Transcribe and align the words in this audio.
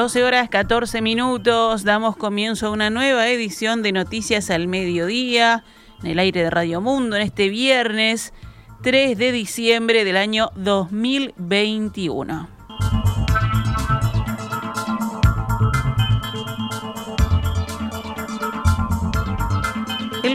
12 0.00 0.24
horas 0.24 0.48
14 0.48 1.02
minutos, 1.02 1.84
damos 1.84 2.16
comienzo 2.16 2.68
a 2.68 2.70
una 2.70 2.88
nueva 2.88 3.28
edición 3.28 3.82
de 3.82 3.92
Noticias 3.92 4.48
al 4.48 4.66
Mediodía 4.66 5.62
en 6.02 6.06
el 6.06 6.18
aire 6.18 6.42
de 6.42 6.48
Radio 6.48 6.80
Mundo 6.80 7.16
en 7.16 7.22
este 7.22 7.50
viernes 7.50 8.32
3 8.82 9.18
de 9.18 9.30
diciembre 9.30 10.06
del 10.06 10.16
año 10.16 10.52
2021. 10.56 12.59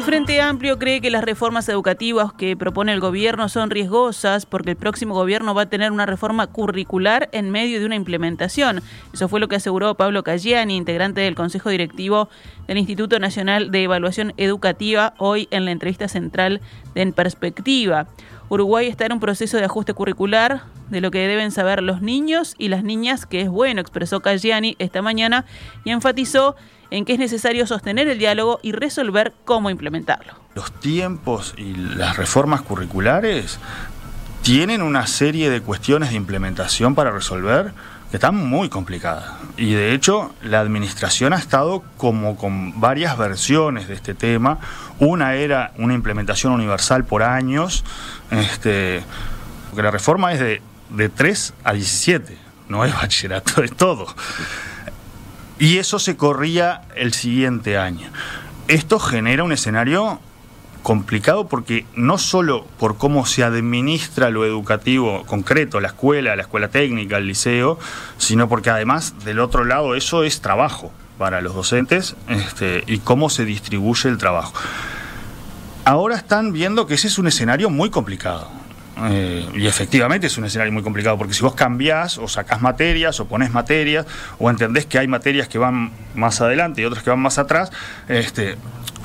Frente 0.05 0.39
Amplio 0.39 0.77
cree 0.77 1.01
que 1.01 1.09
las 1.09 1.23
reformas 1.23 1.67
educativas 1.67 2.31
que 2.31 2.55
propone 2.55 2.93
el 2.93 2.99
gobierno 2.99 3.49
son 3.49 3.71
riesgosas 3.71 4.45
porque 4.45 4.69
el 4.69 4.75
próximo 4.75 5.15
gobierno 5.15 5.55
va 5.55 5.63
a 5.63 5.65
tener 5.65 5.91
una 5.91 6.05
reforma 6.05 6.45
curricular 6.45 7.27
en 7.31 7.49
medio 7.49 7.79
de 7.79 7.87
una 7.87 7.95
implementación. 7.95 8.83
Eso 9.11 9.27
fue 9.27 9.39
lo 9.39 9.47
que 9.47 9.55
aseguró 9.55 9.95
Pablo 9.95 10.23
Caggiani, 10.23 10.75
integrante 10.75 11.21
del 11.21 11.33
Consejo 11.33 11.71
Directivo 11.71 12.29
del 12.67 12.77
Instituto 12.77 13.17
Nacional 13.17 13.71
de 13.71 13.81
Evaluación 13.81 14.35
Educativa, 14.37 15.15
hoy 15.17 15.47
en 15.49 15.65
la 15.65 15.71
entrevista 15.71 16.07
central 16.07 16.61
de 16.93 17.01
En 17.01 17.11
Perspectiva. 17.11 18.05
Uruguay 18.47 18.85
está 18.85 19.07
en 19.07 19.13
un 19.13 19.19
proceso 19.19 19.57
de 19.57 19.65
ajuste 19.65 19.95
curricular 19.95 20.61
de 20.91 21.01
lo 21.01 21.09
que 21.09 21.27
deben 21.27 21.49
saber 21.49 21.81
los 21.81 22.03
niños 22.03 22.53
y 22.59 22.67
las 22.67 22.83
niñas, 22.83 23.25
que 23.25 23.41
es 23.41 23.49
bueno, 23.49 23.81
expresó 23.81 24.19
Caggiani 24.19 24.75
esta 24.77 25.01
mañana 25.01 25.45
y 25.83 25.89
enfatizó 25.89 26.55
en 26.91 27.05
que 27.05 27.13
es 27.13 27.19
necesario 27.19 27.67
sostener 27.67 28.07
el 28.07 28.19
diálogo 28.19 28.59
y 28.61 28.71
resolver 28.71 29.33
cómo 29.43 29.69
implementarlo. 29.69 30.33
Los 30.55 30.71
tiempos 30.79 31.53
y 31.57 31.73
las 31.75 32.17
reformas 32.17 32.61
curriculares 32.61 33.59
tienen 34.41 34.81
una 34.81 35.07
serie 35.07 35.49
de 35.49 35.61
cuestiones 35.61 36.09
de 36.09 36.15
implementación 36.15 36.93
para 36.93 37.11
resolver 37.11 37.73
que 38.11 38.17
están 38.17 38.35
muy 38.35 38.69
complicadas. 38.69 39.25
Y 39.57 39.73
de 39.73 39.93
hecho, 39.93 40.33
la 40.43 40.59
administración 40.59 41.33
ha 41.33 41.37
estado 41.37 41.83
como 41.97 42.37
con 42.37 42.79
varias 42.79 43.17
versiones 43.17 43.87
de 43.87 43.95
este 43.95 44.13
tema. 44.13 44.59
Una 44.99 45.33
era 45.33 45.73
una 45.77 45.93
implementación 45.93 46.53
universal 46.53 47.05
por 47.05 47.23
años, 47.23 47.83
este, 48.29 49.03
porque 49.69 49.81
la 49.81 49.91
reforma 49.91 50.33
es 50.33 50.39
de, 50.39 50.61
de 50.91 51.09
3 51.09 51.53
a 51.63 51.73
17, 51.73 52.37
no 52.69 52.85
es 52.85 52.93
bachillerato, 52.93 53.63
es 53.63 53.75
todo. 53.75 54.07
Y 55.59 55.77
eso 55.77 55.99
se 55.99 56.17
corría 56.17 56.81
el 56.95 57.13
siguiente 57.13 57.77
año. 57.77 58.09
Esto 58.67 58.99
genera 58.99 59.43
un 59.43 59.51
escenario 59.51 60.19
complicado 60.85 61.47
porque 61.47 61.85
no 61.95 62.19
solo 62.19 62.65
por 62.77 62.97
cómo 62.97 63.25
se 63.25 63.43
administra 63.43 64.29
lo 64.29 64.45
educativo 64.45 65.23
concreto, 65.25 65.79
la 65.79 65.87
escuela, 65.87 66.35
la 66.35 66.43
escuela 66.43 66.67
técnica, 66.67 67.17
el 67.17 67.25
liceo, 67.25 67.79
sino 68.17 68.47
porque 68.47 68.69
además 68.69 69.15
del 69.25 69.39
otro 69.39 69.63
lado 69.63 69.95
eso 69.95 70.23
es 70.23 70.41
trabajo 70.41 70.91
para 71.17 71.41
los 71.41 71.55
docentes 71.55 72.15
este, 72.27 72.83
y 72.85 72.99
cómo 72.99 73.31
se 73.31 73.45
distribuye 73.45 74.09
el 74.09 74.19
trabajo. 74.19 74.53
Ahora 75.85 76.17
están 76.17 76.51
viendo 76.51 76.85
que 76.85 76.95
ese 76.95 77.07
es 77.07 77.17
un 77.17 77.27
escenario 77.27 77.69
muy 77.69 77.89
complicado. 77.89 78.49
Eh, 79.03 79.45
y 79.55 79.67
efectivamente 79.67 80.27
es 80.27 80.37
un 80.37 80.45
escenario 80.45 80.71
muy 80.71 80.83
complicado, 80.83 81.17
porque 81.17 81.33
si 81.33 81.41
vos 81.41 81.53
cambiás 81.53 82.17
o 82.17 82.27
sacás 82.27 82.61
materias 82.61 83.19
o 83.19 83.27
pones 83.27 83.51
materias 83.51 84.05
o 84.39 84.49
entendés 84.49 84.85
que 84.85 84.97
hay 84.97 85.07
materias 85.07 85.47
que 85.47 85.57
van 85.57 85.91
más 86.13 86.39
adelante 86.41 86.81
y 86.81 86.85
otras 86.85 87.03
que 87.03 87.09
van 87.09 87.19
más 87.19 87.37
atrás, 87.37 87.71
este, 88.07 88.57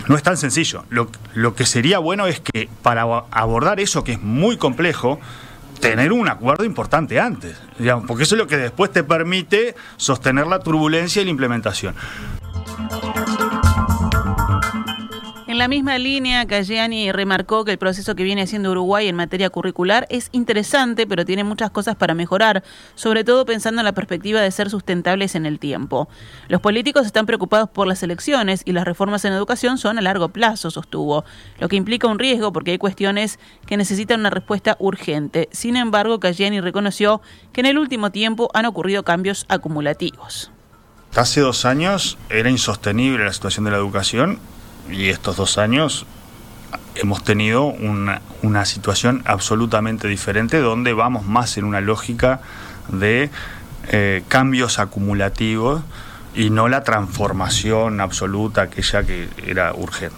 no 0.06 0.16
es 0.16 0.22
tan 0.22 0.36
sencillo. 0.36 0.84
Lo, 0.90 1.10
lo 1.34 1.54
que 1.54 1.66
sería 1.66 1.98
bueno 1.98 2.26
es 2.26 2.40
que 2.40 2.68
para 2.82 3.02
abordar 3.02 3.80
eso 3.80 4.04
que 4.04 4.12
es 4.12 4.22
muy 4.22 4.56
complejo, 4.56 5.18
tener 5.80 6.12
un 6.12 6.28
acuerdo 6.28 6.64
importante 6.64 7.18
antes, 7.18 7.56
digamos, 7.78 8.04
porque 8.06 8.24
eso 8.24 8.34
es 8.34 8.38
lo 8.38 8.46
que 8.46 8.58
después 8.58 8.92
te 8.92 9.02
permite 9.02 9.74
sostener 9.96 10.46
la 10.46 10.60
turbulencia 10.60 11.22
y 11.22 11.24
la 11.24 11.30
implementación. 11.30 11.94
La 15.58 15.68
misma 15.68 15.98
línea, 15.98 16.46
Cayani 16.46 17.10
remarcó 17.12 17.64
que 17.64 17.72
el 17.72 17.78
proceso 17.78 18.14
que 18.14 18.22
viene 18.22 18.42
haciendo 18.42 18.70
Uruguay 18.70 19.08
en 19.08 19.16
materia 19.16 19.50
curricular 19.50 20.06
es 20.10 20.28
interesante, 20.32 21.06
pero 21.06 21.24
tiene 21.24 21.44
muchas 21.44 21.70
cosas 21.70 21.96
para 21.96 22.14
mejorar, 22.14 22.62
sobre 22.94 23.24
todo 23.24 23.46
pensando 23.46 23.80
en 23.80 23.84
la 23.84 23.92
perspectiva 23.92 24.40
de 24.40 24.50
ser 24.50 24.70
sustentables 24.70 25.34
en 25.34 25.46
el 25.46 25.58
tiempo. 25.58 26.08
Los 26.48 26.60
políticos 26.60 27.06
están 27.06 27.26
preocupados 27.26 27.68
por 27.68 27.86
las 27.86 28.02
elecciones 28.02 28.62
y 28.64 28.72
las 28.72 28.84
reformas 28.84 29.24
en 29.24 29.32
educación 29.32 29.78
son 29.78 29.98
a 29.98 30.02
largo 30.02 30.28
plazo, 30.28 30.70
sostuvo, 30.70 31.24
lo 31.58 31.68
que 31.68 31.76
implica 31.76 32.06
un 32.06 32.18
riesgo 32.18 32.52
porque 32.52 32.72
hay 32.72 32.78
cuestiones 32.78 33.38
que 33.66 33.76
necesitan 33.76 34.20
una 34.20 34.30
respuesta 34.30 34.76
urgente. 34.78 35.48
Sin 35.52 35.76
embargo, 35.76 36.20
Cayani 36.20 36.60
reconoció 36.60 37.22
que 37.52 37.60
en 37.60 37.66
el 37.66 37.78
último 37.78 38.10
tiempo 38.10 38.50
han 38.54 38.66
ocurrido 38.66 39.04
cambios 39.04 39.46
acumulativos. 39.48 40.50
Hace 41.16 41.40
dos 41.40 41.64
años 41.64 42.18
era 42.28 42.50
insostenible 42.50 43.24
la 43.24 43.32
situación 43.32 43.64
de 43.64 43.72
la 43.72 43.78
educación 43.78 44.38
y 44.92 45.08
estos 45.08 45.36
dos 45.36 45.58
años 45.58 46.06
hemos 46.94 47.22
tenido 47.24 47.64
una, 47.64 48.20
situación 48.64 49.22
absolutamente 49.26 50.08
diferente 50.08 50.58
donde 50.58 50.92
vamos 50.92 51.24
más 51.24 51.56
en 51.56 51.64
una 51.64 51.80
lógica 51.80 52.40
de 52.88 53.30
eh, 53.88 54.22
cambios 54.28 54.78
acumulativos 54.78 55.82
y 56.34 56.50
no 56.50 56.68
la 56.68 56.84
transformación 56.84 58.00
absoluta 58.00 58.62
aquella 58.62 59.02
que 59.04 59.28
era 59.46 59.72
urgente. 59.74 60.16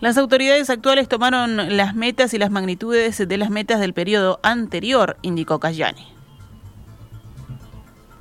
Las 0.00 0.18
autoridades 0.18 0.70
actuales 0.70 1.08
tomaron 1.08 1.76
las 1.76 1.94
metas 1.94 2.34
y 2.34 2.38
las 2.38 2.50
magnitudes 2.50 3.26
de 3.26 3.36
las 3.38 3.50
metas 3.50 3.80
del 3.80 3.94
periodo 3.94 4.38
anterior, 4.42 5.16
indicó 5.22 5.58
Cayani 5.58 6.15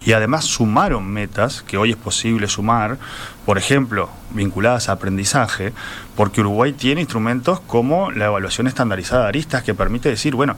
y 0.06 0.14
además 0.14 0.46
sumaron 0.46 1.08
metas 1.08 1.64
que 1.64 1.78
hoy 1.78 1.92
es 1.92 1.98
posible 1.98 2.48
sumar, 2.48 2.98
por 3.46 3.58
ejemplo, 3.58 4.10
vinculadas 4.30 4.88
a 4.88 4.94
aprendizaje, 4.94 5.74
porque 6.16 6.42
Uruguay 6.42 6.74
tiene 6.74 7.02
instrumentos 7.02 7.60
como 7.62 8.12
la 8.12 8.26
evaluación 8.26 8.68
estandarizada 8.68 9.24
de 9.24 9.30
aristas 9.30 9.64
que 9.64 9.74
permite 9.74 10.10
decir, 10.10 10.36
bueno, 10.36 10.58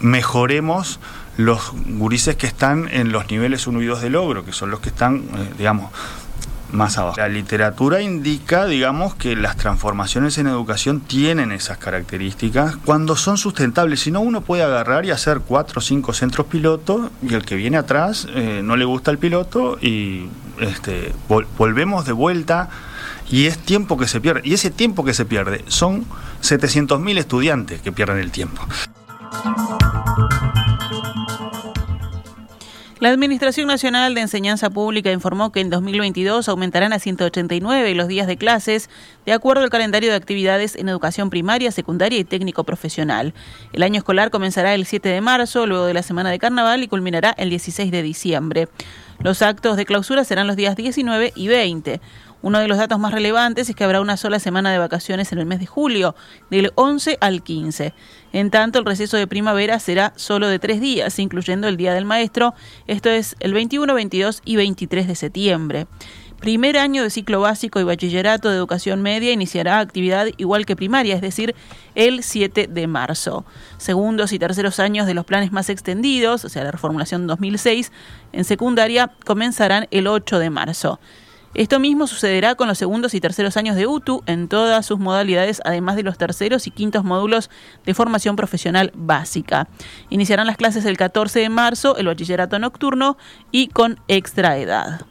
mejoremos 0.00 1.00
los 1.38 1.72
gurises 1.72 2.36
que 2.36 2.46
están 2.46 2.88
en 2.90 3.12
los 3.12 3.30
niveles 3.30 3.66
1 3.66 3.80
y 3.80 3.86
2 3.86 4.02
de 4.02 4.10
logro, 4.10 4.44
que 4.44 4.52
son 4.52 4.70
los 4.70 4.80
que 4.80 4.90
están, 4.90 5.16
eh, 5.16 5.52
digamos, 5.56 5.90
más 6.72 6.98
abajo. 6.98 7.16
La 7.16 7.28
literatura 7.28 8.00
indica, 8.00 8.66
digamos, 8.66 9.14
que 9.14 9.36
las 9.36 9.56
transformaciones 9.56 10.38
en 10.38 10.46
educación 10.46 11.00
tienen 11.00 11.52
esas 11.52 11.78
características 11.78 12.76
cuando 12.76 13.16
son 13.16 13.38
sustentables. 13.38 14.00
Si 14.00 14.10
no, 14.10 14.20
uno 14.20 14.40
puede 14.40 14.62
agarrar 14.62 15.04
y 15.06 15.10
hacer 15.10 15.40
cuatro 15.40 15.78
o 15.78 15.82
cinco 15.82 16.12
centros 16.12 16.46
pilotos 16.46 17.10
y 17.22 17.34
el 17.34 17.44
que 17.44 17.56
viene 17.56 17.76
atrás 17.76 18.26
eh, 18.34 18.60
no 18.64 18.76
le 18.76 18.84
gusta 18.84 19.10
el 19.10 19.18
piloto 19.18 19.78
y 19.80 20.28
este, 20.60 21.12
volvemos 21.58 22.06
de 22.06 22.12
vuelta 22.12 22.68
y 23.30 23.46
es 23.46 23.58
tiempo 23.58 23.96
que 23.96 24.08
se 24.08 24.20
pierde. 24.20 24.42
Y 24.44 24.54
ese 24.54 24.70
tiempo 24.70 25.04
que 25.04 25.14
se 25.14 25.24
pierde 25.24 25.64
son 25.68 26.04
700.000 26.42 27.18
estudiantes 27.18 27.80
que 27.80 27.92
pierden 27.92 28.18
el 28.18 28.30
tiempo. 28.30 28.62
La 32.98 33.10
Administración 33.10 33.66
Nacional 33.66 34.14
de 34.14 34.22
Enseñanza 34.22 34.70
Pública 34.70 35.12
informó 35.12 35.52
que 35.52 35.60
en 35.60 35.68
2022 35.68 36.48
aumentarán 36.48 36.94
a 36.94 36.98
189 36.98 37.94
los 37.94 38.08
días 38.08 38.26
de 38.26 38.38
clases 38.38 38.88
de 39.26 39.34
acuerdo 39.34 39.62
al 39.62 39.68
calendario 39.68 40.08
de 40.08 40.16
actividades 40.16 40.76
en 40.76 40.88
educación 40.88 41.28
primaria, 41.28 41.70
secundaria 41.72 42.18
y 42.18 42.24
técnico 42.24 42.64
profesional. 42.64 43.34
El 43.74 43.82
año 43.82 43.98
escolar 43.98 44.30
comenzará 44.30 44.74
el 44.74 44.86
7 44.86 45.10
de 45.10 45.20
marzo, 45.20 45.66
luego 45.66 45.84
de 45.84 45.92
la 45.92 46.02
semana 46.02 46.30
de 46.30 46.38
carnaval 46.38 46.82
y 46.82 46.88
culminará 46.88 47.34
el 47.36 47.50
16 47.50 47.90
de 47.90 48.02
diciembre. 48.02 48.68
Los 49.18 49.42
actos 49.42 49.76
de 49.76 49.84
clausura 49.84 50.24
serán 50.24 50.46
los 50.46 50.56
días 50.56 50.74
19 50.74 51.34
y 51.36 51.48
20. 51.48 52.00
Uno 52.46 52.60
de 52.60 52.68
los 52.68 52.78
datos 52.78 53.00
más 53.00 53.10
relevantes 53.10 53.68
es 53.68 53.74
que 53.74 53.82
habrá 53.82 54.00
una 54.00 54.16
sola 54.16 54.38
semana 54.38 54.70
de 54.70 54.78
vacaciones 54.78 55.32
en 55.32 55.40
el 55.40 55.46
mes 55.46 55.58
de 55.58 55.66
julio, 55.66 56.14
del 56.48 56.70
11 56.76 57.18
al 57.20 57.42
15. 57.42 57.92
En 58.32 58.52
tanto, 58.52 58.78
el 58.78 58.84
receso 58.84 59.16
de 59.16 59.26
primavera 59.26 59.80
será 59.80 60.12
solo 60.14 60.46
de 60.46 60.60
tres 60.60 60.80
días, 60.80 61.18
incluyendo 61.18 61.66
el 61.66 61.76
Día 61.76 61.92
del 61.92 62.04
Maestro, 62.04 62.54
esto 62.86 63.10
es 63.10 63.34
el 63.40 63.52
21, 63.52 63.92
22 63.92 64.42
y 64.44 64.54
23 64.54 65.08
de 65.08 65.16
septiembre. 65.16 65.86
Primer 66.38 66.78
año 66.78 67.02
de 67.02 67.10
ciclo 67.10 67.40
básico 67.40 67.80
y 67.80 67.82
bachillerato 67.82 68.48
de 68.48 68.56
educación 68.56 69.02
media 69.02 69.32
iniciará 69.32 69.80
actividad 69.80 70.28
igual 70.36 70.66
que 70.66 70.76
primaria, 70.76 71.16
es 71.16 71.22
decir, 71.22 71.52
el 71.96 72.22
7 72.22 72.68
de 72.68 72.86
marzo. 72.86 73.44
Segundos 73.78 74.32
y 74.32 74.38
terceros 74.38 74.78
años 74.78 75.08
de 75.08 75.14
los 75.14 75.24
planes 75.24 75.50
más 75.50 75.68
extendidos, 75.68 76.44
o 76.44 76.48
sea, 76.48 76.62
la 76.62 76.70
reformulación 76.70 77.26
2006, 77.26 77.90
en 78.32 78.44
secundaria 78.44 79.10
comenzarán 79.24 79.88
el 79.90 80.06
8 80.06 80.38
de 80.38 80.50
marzo. 80.50 81.00
Esto 81.54 81.80
mismo 81.80 82.06
sucederá 82.06 82.54
con 82.54 82.68
los 82.68 82.76
segundos 82.76 83.14
y 83.14 83.20
terceros 83.20 83.56
años 83.56 83.76
de 83.76 83.86
UTU 83.86 84.22
en 84.26 84.48
todas 84.48 84.84
sus 84.84 84.98
modalidades, 84.98 85.62
además 85.64 85.96
de 85.96 86.02
los 86.02 86.18
terceros 86.18 86.66
y 86.66 86.70
quintos 86.70 87.02
módulos 87.02 87.50
de 87.84 87.94
formación 87.94 88.36
profesional 88.36 88.92
básica. 88.94 89.68
Iniciarán 90.10 90.46
las 90.46 90.56
clases 90.56 90.84
el 90.84 90.96
14 90.96 91.40
de 91.40 91.48
marzo, 91.48 91.96
el 91.96 92.06
bachillerato 92.06 92.58
nocturno 92.58 93.16
y 93.50 93.68
con 93.68 94.00
extra 94.08 94.58
edad. 94.58 95.06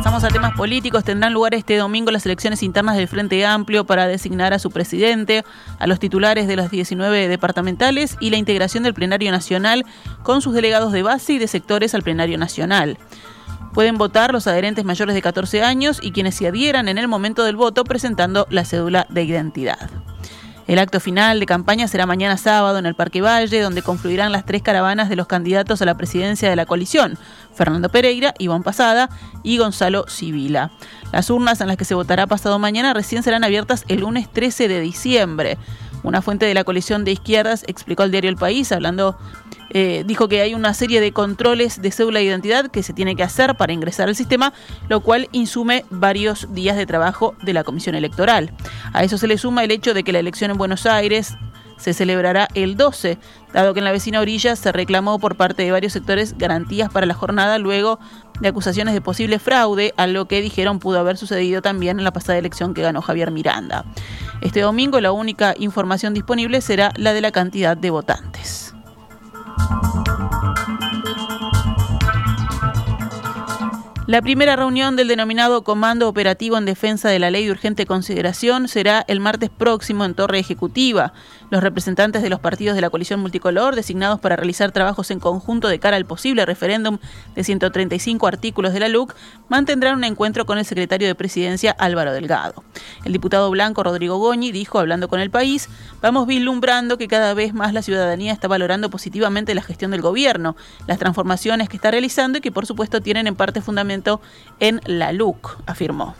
Pasamos 0.00 0.24
a 0.24 0.28
temas 0.28 0.54
políticos. 0.54 1.04
Tendrán 1.04 1.34
lugar 1.34 1.52
este 1.52 1.76
domingo 1.76 2.10
las 2.10 2.24
elecciones 2.24 2.62
internas 2.62 2.96
del 2.96 3.06
Frente 3.06 3.44
Amplio 3.44 3.84
para 3.84 4.06
designar 4.06 4.54
a 4.54 4.58
su 4.58 4.70
presidente, 4.70 5.44
a 5.78 5.86
los 5.86 6.00
titulares 6.00 6.48
de 6.48 6.56
los 6.56 6.70
19 6.70 7.28
departamentales 7.28 8.16
y 8.18 8.30
la 8.30 8.38
integración 8.38 8.82
del 8.82 8.94
plenario 8.94 9.30
nacional 9.30 9.84
con 10.22 10.40
sus 10.40 10.54
delegados 10.54 10.92
de 10.92 11.02
base 11.02 11.34
y 11.34 11.38
de 11.38 11.48
sectores 11.48 11.94
al 11.94 12.02
plenario 12.02 12.38
nacional. 12.38 12.96
Pueden 13.74 13.98
votar 13.98 14.32
los 14.32 14.46
adherentes 14.46 14.86
mayores 14.86 15.14
de 15.14 15.20
14 15.20 15.62
años 15.64 16.00
y 16.02 16.12
quienes 16.12 16.34
se 16.34 16.48
adhieran 16.48 16.88
en 16.88 16.96
el 16.96 17.06
momento 17.06 17.44
del 17.44 17.56
voto 17.56 17.84
presentando 17.84 18.46
la 18.48 18.64
cédula 18.64 19.06
de 19.10 19.24
identidad. 19.24 19.90
El 20.70 20.78
acto 20.78 21.00
final 21.00 21.40
de 21.40 21.46
campaña 21.46 21.88
será 21.88 22.06
mañana 22.06 22.36
sábado 22.36 22.78
en 22.78 22.86
el 22.86 22.94
Parque 22.94 23.20
Valle, 23.20 23.60
donde 23.60 23.82
confluirán 23.82 24.30
las 24.30 24.46
tres 24.46 24.62
caravanas 24.62 25.08
de 25.08 25.16
los 25.16 25.26
candidatos 25.26 25.82
a 25.82 25.84
la 25.84 25.96
presidencia 25.96 26.48
de 26.48 26.54
la 26.54 26.64
coalición, 26.64 27.18
Fernando 27.52 27.88
Pereira, 27.88 28.34
Iván 28.38 28.62
Pasada 28.62 29.10
y 29.42 29.58
Gonzalo 29.58 30.04
Sibila. 30.06 30.70
Las 31.10 31.28
urnas 31.28 31.60
en 31.60 31.66
las 31.66 31.76
que 31.76 31.84
se 31.84 31.96
votará 31.96 32.28
pasado 32.28 32.60
mañana 32.60 32.94
recién 32.94 33.24
serán 33.24 33.42
abiertas 33.42 33.84
el 33.88 34.02
lunes 34.02 34.32
13 34.32 34.68
de 34.68 34.80
diciembre. 34.80 35.58
Una 36.04 36.22
fuente 36.22 36.46
de 36.46 36.54
la 36.54 36.62
coalición 36.62 37.04
de 37.04 37.10
izquierdas 37.10 37.64
explicó 37.66 38.04
al 38.04 38.12
diario 38.12 38.30
El 38.30 38.36
País, 38.36 38.70
hablando, 38.70 39.18
eh, 39.70 40.04
dijo 40.06 40.28
que 40.28 40.40
hay 40.40 40.54
una 40.54 40.74
serie 40.74 41.00
de 41.00 41.12
controles 41.12 41.80
de 41.80 41.90
cédula 41.90 42.18
de 42.18 42.26
identidad 42.26 42.70
que 42.70 42.82
se 42.82 42.92
tiene 42.92 43.16
que 43.16 43.22
hacer 43.22 43.56
para 43.56 43.72
ingresar 43.72 44.08
al 44.08 44.16
sistema, 44.16 44.52
lo 44.88 45.00
cual 45.00 45.28
insume 45.32 45.84
varios 45.90 46.52
días 46.52 46.76
de 46.76 46.86
trabajo 46.86 47.34
de 47.42 47.52
la 47.52 47.64
Comisión 47.64 47.94
Electoral. 47.94 48.52
A 48.92 49.04
eso 49.04 49.16
se 49.16 49.28
le 49.28 49.38
suma 49.38 49.64
el 49.64 49.70
hecho 49.70 49.94
de 49.94 50.02
que 50.02 50.12
la 50.12 50.18
elección 50.18 50.50
en 50.50 50.58
Buenos 50.58 50.86
Aires 50.86 51.36
se 51.80 51.94
celebrará 51.94 52.48
el 52.54 52.76
12, 52.76 53.18
dado 53.54 53.72
que 53.72 53.80
en 53.80 53.84
la 53.84 53.92
vecina 53.92 54.20
orilla 54.20 54.54
se 54.54 54.70
reclamó 54.70 55.18
por 55.18 55.36
parte 55.36 55.62
de 55.62 55.72
varios 55.72 55.94
sectores 55.94 56.36
garantías 56.36 56.90
para 56.90 57.06
la 57.06 57.14
jornada 57.14 57.58
luego 57.58 57.98
de 58.40 58.48
acusaciones 58.48 58.92
de 58.92 59.00
posible 59.00 59.38
fraude, 59.38 59.94
a 59.96 60.06
lo 60.06 60.26
que 60.26 60.42
dijeron 60.42 60.78
pudo 60.78 60.98
haber 60.98 61.16
sucedido 61.16 61.62
también 61.62 61.98
en 61.98 62.04
la 62.04 62.12
pasada 62.12 62.38
elección 62.38 62.74
que 62.74 62.82
ganó 62.82 63.00
Javier 63.00 63.30
Miranda. 63.30 63.84
Este 64.42 64.60
domingo 64.60 65.00
la 65.00 65.12
única 65.12 65.54
información 65.58 66.12
disponible 66.12 66.60
será 66.60 66.92
la 66.96 67.14
de 67.14 67.22
la 67.22 67.32
cantidad 67.32 67.76
de 67.76 67.90
votantes. 67.90 68.59
La 74.10 74.22
primera 74.22 74.56
reunión 74.56 74.96
del 74.96 75.06
denominado 75.06 75.62
Comando 75.62 76.08
Operativo 76.08 76.58
en 76.58 76.64
Defensa 76.64 77.08
de 77.08 77.20
la 77.20 77.30
Ley 77.30 77.44
de 77.44 77.52
Urgente 77.52 77.86
Consideración 77.86 78.66
será 78.66 79.04
el 79.06 79.20
martes 79.20 79.50
próximo 79.50 80.04
en 80.04 80.14
Torre 80.14 80.40
Ejecutiva. 80.40 81.12
Los 81.48 81.62
representantes 81.62 82.20
de 82.20 82.28
los 82.28 82.40
partidos 82.40 82.74
de 82.74 82.80
la 82.80 82.90
coalición 82.90 83.20
multicolor, 83.20 83.76
designados 83.76 84.18
para 84.18 84.34
realizar 84.34 84.72
trabajos 84.72 85.12
en 85.12 85.20
conjunto 85.20 85.68
de 85.68 85.78
cara 85.78 85.96
al 85.96 86.06
posible 86.06 86.44
referéndum 86.44 86.98
de 87.36 87.44
135 87.44 88.26
artículos 88.26 88.72
de 88.72 88.80
la 88.80 88.88
LUC, 88.88 89.14
mantendrán 89.48 89.94
un 89.94 90.02
encuentro 90.02 90.44
con 90.44 90.58
el 90.58 90.64
secretario 90.64 91.06
de 91.06 91.14
Presidencia 91.14 91.70
Álvaro 91.70 92.12
Delgado. 92.12 92.64
El 93.04 93.12
diputado 93.12 93.48
blanco 93.50 93.84
Rodrigo 93.84 94.18
Goñi 94.18 94.50
dijo, 94.50 94.80
hablando 94.80 95.06
con 95.06 95.20
el 95.20 95.30
país, 95.30 95.68
vamos 96.02 96.26
vislumbrando 96.26 96.98
que 96.98 97.06
cada 97.06 97.32
vez 97.34 97.54
más 97.54 97.72
la 97.72 97.82
ciudadanía 97.82 98.32
está 98.32 98.48
valorando 98.48 98.90
positivamente 98.90 99.54
la 99.54 99.62
gestión 99.62 99.92
del 99.92 100.02
gobierno, 100.02 100.56
las 100.88 100.98
transformaciones 100.98 101.68
que 101.68 101.76
está 101.76 101.92
realizando 101.92 102.38
y 102.38 102.40
que 102.40 102.50
por 102.50 102.66
supuesto 102.66 103.00
tienen 103.00 103.28
en 103.28 103.36
parte 103.36 103.60
fundamental 103.60 103.99
en 104.58 104.80
la 104.86 105.12
LUC, 105.12 105.58
afirmó. 105.66 106.14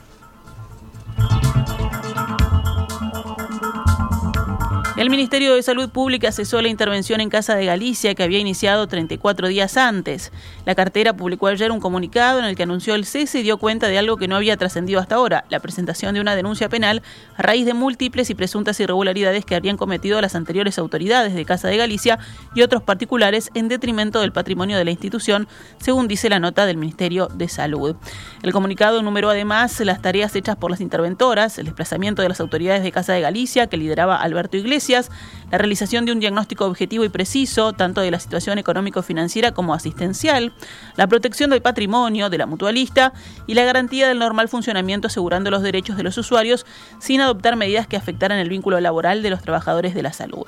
El 5.01 5.09
Ministerio 5.09 5.55
de 5.55 5.63
Salud 5.63 5.89
Pública 5.89 6.31
cesó 6.31 6.61
la 6.61 6.69
intervención 6.69 7.23
en 7.23 7.31
Casa 7.31 7.57
de 7.57 7.65
Galicia 7.65 8.15
que 8.15 8.23
había 8.23 8.39
iniciado 8.39 8.87
34 8.87 9.49
días 9.49 9.79
antes. 9.79 10.31
La 10.67 10.75
cartera 10.75 11.15
publicó 11.15 11.47
ayer 11.47 11.73
un 11.73 11.81
comunicado 11.81 12.39
en 12.39 12.45
el 12.45 12.55
que 12.55 12.65
anunció 12.65 12.95
el 12.95 13.07
cese 13.07 13.39
y 13.39 13.43
dio 13.43 13.57
cuenta 13.57 13.89
de 13.89 13.97
algo 13.97 14.19
que 14.19 14.29
no 14.29 14.37
había 14.37 14.59
trascendido 14.59 15.01
hasta 15.01 15.15
ahora, 15.15 15.47
la 15.49 15.61
presentación 15.61 16.13
de 16.13 16.21
una 16.21 16.37
denuncia 16.37 16.69
penal 16.69 17.01
a 17.39 17.41
raíz 17.41 17.65
de 17.65 17.73
múltiples 17.73 18.29
y 18.29 18.35
presuntas 18.35 18.79
irregularidades 18.79 19.47
que 19.47 19.55
habrían 19.55 19.79
cometido 19.79 20.21
las 20.21 20.35
anteriores 20.35 20.79
autoridades 20.79 21.33
de 21.33 21.47
Casa 21.47 21.69
de 21.69 21.79
Galicia 21.79 22.19
y 22.55 22.61
otros 22.61 22.83
particulares 22.83 23.49
en 23.55 23.69
detrimento 23.69 24.21
del 24.21 24.33
patrimonio 24.33 24.77
de 24.77 24.85
la 24.85 24.91
institución, 24.91 25.49
según 25.79 26.09
dice 26.09 26.29
la 26.29 26.41
nota 26.41 26.67
del 26.67 26.77
Ministerio 26.77 27.29
de 27.29 27.49
Salud. 27.49 27.97
El 28.43 28.53
comunicado 28.53 29.01
enumeró 29.01 29.31
además 29.31 29.81
las 29.81 30.03
tareas 30.03 30.37
hechas 30.37 30.57
por 30.57 30.71
las 30.71 30.83
interventoras, 30.83 31.59
el 31.59 31.65
desplazamiento 31.65 32.21
de 32.21 32.29
las 32.29 32.41
autoridades 32.41 32.83
de 32.83 32.93
Casa 32.93 33.15
de 33.15 33.23
Galicia, 33.23 33.67
que 33.67 33.79
lideraba 33.79 34.17
Alberto 34.17 34.59
Iglesias, 34.59 34.90
noticias 34.91 35.11
la 35.51 35.59
realización 35.59 36.05
de 36.05 36.13
un 36.13 36.21
diagnóstico 36.21 36.65
objetivo 36.67 37.05
y 37.05 37.09
preciso, 37.09 37.73
tanto 37.73 38.01
de 38.01 38.11
la 38.11 38.21
situación 38.21 38.59
económico-financiera 38.59 39.53
como 39.53 39.75
asistencial, 39.75 40.53
la 40.97 41.07
protección 41.07 41.51
del 41.51 41.63
patrimonio 41.63 42.31
de 42.31 42.39
la 42.39 42.47
mutualista 42.47 43.13
y 43.47 43.55
la 43.55 43.65
garantía 43.65 44.09
del 44.09 44.19
normal 44.19 44.49
funcionamiento 44.49 45.09
asegurando 45.09 45.51
los 45.51 45.63
derechos 45.63 45.97
de 45.97 46.03
los 46.03 46.17
usuarios 46.19 46.67
sin 46.99 47.21
adoptar 47.21 47.57
medidas 47.57 47.87
que 47.87 47.97
afectaran 47.97 48.39
el 48.39 48.49
vínculo 48.49 48.81
laboral 48.81 49.23
de 49.23 49.31
los 49.31 49.43
trabajadores 49.43 49.95
de 49.95 50.03
la 50.03 50.13
salud. 50.13 50.47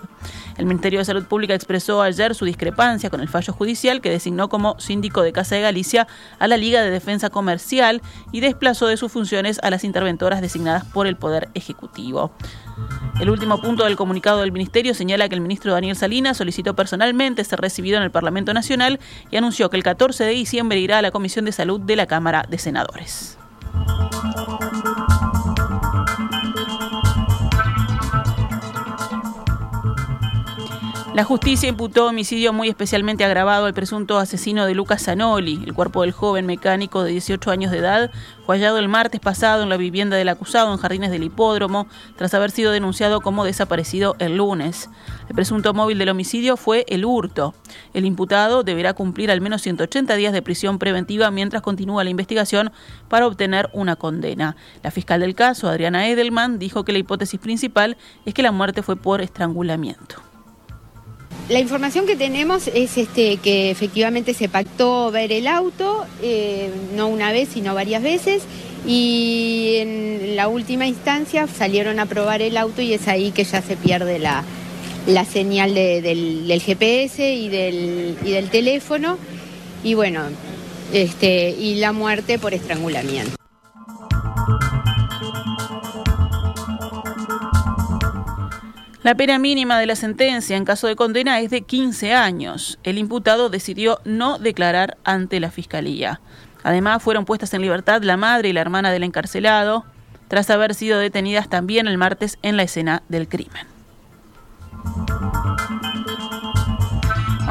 El 0.57 0.67
Ministerio 0.67 0.99
de 0.99 1.05
Salud 1.05 1.25
Pública 1.25 1.55
expresó 1.55 2.03
ayer 2.03 2.35
su 2.35 2.45
discrepancia 2.45 3.11
con 3.11 3.21
el 3.21 3.29
fallo 3.29 3.53
judicial 3.53 4.01
que 4.01 4.11
designó 4.11 4.49
como 4.49 4.79
síndico 4.79 5.23
de 5.23 5.33
Casa 5.33 5.55
de 5.55 5.63
Galicia 5.63 6.07
a 6.39 6.47
la 6.47 6.57
Liga 6.57 6.83
de 6.83 6.91
Defensa 6.91 7.31
Comercial 7.31 8.03
y 8.31 8.41
desplazó 8.41 8.87
de 8.87 8.97
sus 8.97 9.11
funciones 9.11 9.59
a 9.63 9.71
las 9.71 9.85
interventoras 9.85 10.41
designadas 10.41 10.85
por 10.85 11.07
el 11.07 11.17
Poder 11.17 11.49
Ejecutivo. 11.55 12.33
El 13.21 13.31
último 13.31 13.61
punto 13.61 13.85
del 13.85 13.97
comunicado 13.97 14.41
del 14.41 14.53
Ministerio 14.53 14.92
señala 14.95 15.29
que 15.29 15.35
el 15.35 15.41
ministro 15.41 15.73
Daniel 15.73 15.97
Salinas 15.97 16.37
solicitó 16.37 16.75
personalmente 16.75 17.45
ser 17.45 17.61
recibido 17.61 17.97
en 17.97 18.03
el 18.03 18.11
Parlamento 18.11 18.55
Nacional 18.55 19.01
y 19.31 19.37
anunció 19.37 19.71
que 19.71 19.77
el 19.77 19.83
14 19.83 20.25
de 20.25 20.31
diciembre 20.31 20.79
irá 20.79 20.99
a 20.99 21.03
la 21.03 21.11
Comisión 21.11 21.45
de 21.45 21.53
Salud 21.53 21.81
de 21.81 21.97
la 21.97 22.07
Cámara 22.07 22.45
de 22.49 22.59
Senadores. 22.59 23.39
La 31.15 31.25
justicia 31.25 31.69
imputó 31.69 32.07
homicidio 32.07 32.55
muy 32.55 32.71
especialmente 32.71 33.23
agravado 33.23 33.67
al 33.67 33.75
presunto 33.75 34.17
asesino 34.17 34.65
de 34.65 34.75
Lucas 34.75 35.05
Zanoli. 35.05 35.63
El 35.67 35.75
cuerpo 35.75 36.01
del 36.01 36.13
joven 36.13 36.47
mecánico 36.47 37.05
de 37.05 37.11
18 37.11 37.51
años 37.51 37.71
de 37.71 37.79
edad 37.79 38.11
fue 38.47 38.57
hallado 38.57 38.79
el 38.79 38.89
martes 38.89 39.21
pasado 39.21 39.63
en 39.63 39.69
la 39.69 39.77
vivienda 39.77 40.17
del 40.17 40.31
acusado 40.31 40.73
en 40.73 40.79
Jardines 40.79 41.11
del 41.11 41.25
Hipódromo, 41.25 41.87
tras 42.17 42.33
haber 42.33 42.51
sido 42.51 42.73
denunciado 42.73 43.21
como 43.21 43.45
desaparecido 43.45 44.17
el 44.21 44.39
lunes. 44.39 44.89
El 45.29 45.35
presunto 45.35 45.75
móvil 45.75 45.99
del 45.99 46.09
homicidio 46.09 46.57
fue 46.57 46.87
el 46.89 47.05
hurto. 47.05 47.53
El 47.93 48.07
imputado 48.07 48.63
deberá 48.63 48.95
cumplir 48.95 49.31
al 49.31 49.43
menos 49.43 49.61
180 49.61 50.17
días 50.17 50.33
de 50.33 50.41
prisión 50.41 50.79
preventiva 50.79 51.31
mientras 51.31 51.61
continúa 51.61 52.05
la 52.05 52.11
investigación 52.11 52.73
para 53.11 53.27
obtener 53.27 53.69
una 53.75 53.97
condena. 53.97 54.57
La 54.83 54.91
fiscal 54.91 55.21
del 55.21 55.35
caso, 55.35 55.69
Adriana 55.69 56.09
Edelman, 56.09 56.59
dijo 56.59 56.87
que 56.87 56.93
la 56.93 57.01
hipótesis 57.01 57.39
principal 57.39 57.99
es 58.25 58.33
que 58.33 58.43
la 58.43 58.51
muerte 58.51 58.83
fue 58.83 58.97
por 58.97 59.21
estrangulamiento. 59.21 60.32
La 61.49 61.59
información 61.59 62.07
que 62.07 62.17
tenemos 62.17 62.69
es 62.69 62.97
este, 62.97 63.37
que 63.37 63.71
efectivamente 63.71 64.33
se 64.33 64.49
pactó 64.49 65.11
ver 65.11 65.33
el 65.33 65.47
auto, 65.47 66.07
eh, 66.23 66.71
no 66.95 67.09
una 67.09 67.33
vez, 67.33 67.49
sino 67.53 67.75
varias 67.75 68.03
veces, 68.03 68.43
y 68.87 69.75
en 69.79 70.37
la 70.37 70.49
última 70.49 70.87
instancia 70.87 71.47
salieron 71.47 71.99
a 71.99 72.07
probar 72.07 72.43
el 72.43 72.57
auto 72.57 72.81
y 72.81 72.95
es 72.95 73.09
ahí 73.09 73.33
que 73.33 73.45
ya 73.45 73.61
se 73.61 73.77
pierde 73.77 74.19
la, 74.19 74.45
señal 75.25 75.75
del, 75.75 76.63
GPS 76.65 77.35
y 77.35 77.49
del, 77.49 78.17
y 78.25 78.31
del 78.31 78.49
teléfono, 78.49 79.19
y 79.83 79.95
bueno, 79.95 80.23
este, 80.93 81.51
y 81.51 81.75
la 81.77 81.93
muerte 81.93 82.39
por 82.39 82.55
estrangulamiento. 82.55 83.42
La 89.03 89.17
pena 89.17 89.37
mínima 89.41 89.81
de 89.81 89.87
la 89.87 89.97
sentencia 89.97 90.57
en 90.57 90.65
caso 90.65 90.87
de 90.87 90.95
condena 90.95 91.41
es 91.41 91.51
de 91.51 91.63
15 91.63 92.15
años. 92.15 92.79
El 92.85 92.99
imputado 92.99 93.51
decidió 93.51 93.99
no 94.05 94.39
declarar 94.39 94.97
ante 95.03 95.41
la 95.41 95.51
Fiscalía. 95.51 96.21
Además, 96.63 97.03
fueron 97.03 97.25
puestas 97.25 97.53
en 97.53 97.63
libertad 97.63 98.03
la 98.03 98.17
madre 98.17 98.51
y 98.51 98.53
la 98.53 98.61
hermana 98.61 98.93
del 98.93 99.03
encarcelado, 99.03 99.85
tras 100.29 100.51
haber 100.51 100.75
sido 100.75 101.01
detenidas 101.01 101.49
también 101.49 101.89
el 101.89 101.99
martes 101.99 102.39
en 102.43 102.57
la 102.57 102.63
escena 102.63 103.03
del 103.09 103.27
crimen. 103.27 103.67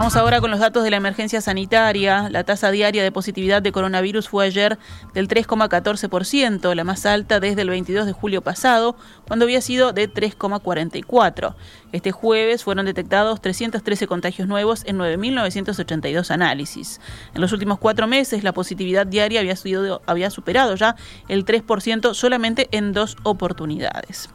Vamos 0.01 0.15
ahora 0.15 0.41
con 0.41 0.49
los 0.49 0.59
datos 0.59 0.83
de 0.83 0.89
la 0.89 0.97
emergencia 0.97 1.41
sanitaria. 1.41 2.27
La 2.31 2.43
tasa 2.43 2.71
diaria 2.71 3.03
de 3.03 3.11
positividad 3.11 3.61
de 3.61 3.71
coronavirus 3.71 4.29
fue 4.29 4.47
ayer 4.47 4.79
del 5.13 5.27
3,14%, 5.27 6.73
la 6.73 6.83
más 6.83 7.05
alta 7.05 7.39
desde 7.39 7.61
el 7.61 7.69
22 7.69 8.07
de 8.07 8.11
julio 8.11 8.41
pasado, 8.41 8.95
cuando 9.27 9.45
había 9.45 9.61
sido 9.61 9.93
de 9.93 10.11
3,44%. 10.11 11.53
Este 11.91 12.11
jueves 12.11 12.63
fueron 12.63 12.87
detectados 12.87 13.41
313 13.41 14.07
contagios 14.07 14.47
nuevos 14.47 14.81
en 14.87 14.97
9.982 14.97 16.31
análisis. 16.31 16.99
En 17.35 17.41
los 17.41 17.53
últimos 17.53 17.77
cuatro 17.77 18.07
meses, 18.07 18.43
la 18.43 18.53
positividad 18.53 19.05
diaria 19.05 19.41
había, 19.41 19.55
había 20.07 20.31
superado 20.31 20.73
ya 20.73 20.95
el 21.27 21.45
3% 21.45 22.15
solamente 22.15 22.69
en 22.71 22.91
dos 22.91 23.17
oportunidades. 23.21 24.29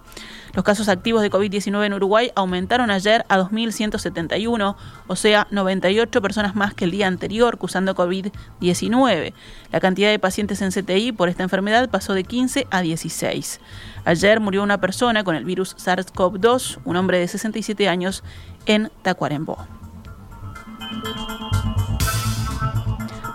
Los 0.57 0.65
casos 0.65 0.89
activos 0.89 1.21
de 1.21 1.31
COVID-19 1.31 1.85
en 1.85 1.93
Uruguay 1.93 2.33
aumentaron 2.35 2.91
ayer 2.91 3.27
a 3.29 3.39
2.171, 3.39 4.75
o 5.07 5.17
sea, 5.17 5.47
98 5.51 6.23
personas 6.23 6.57
más 6.57 6.73
que 6.73 6.87
el 6.87 6.93
día 6.93 7.07
anterior 7.07 7.59
cursando 7.59 7.95
COVID-19. 7.95 9.35
La 9.71 9.81
cantidad 9.81 10.11
de 10.11 10.19
pacientes 10.19 10.63
en 10.63 10.71
CTI 10.71 11.13
por 11.13 11.29
esta 11.29 11.43
enfermedad 11.43 11.91
pasó 11.91 12.15
de 12.15 12.25
15 12.25 12.69
a 12.71 12.81
16. 12.81 13.61
Ayer 14.07 14.41
murió 14.41 14.63
una 14.63 14.81
persona 14.81 15.25
con 15.25 15.37
el 15.37 15.45
virus 15.45 15.77
SARS-CoV-2, 15.77 16.79
un 16.87 16.97
hombre 16.97 17.19
de 17.19 17.29
67 17.29 17.87
años, 17.91 18.25
en 18.65 18.91
Tacuarembó. 19.03 19.59